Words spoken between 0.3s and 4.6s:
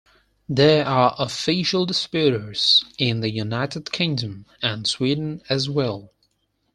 There are official distributors in the United Kingdom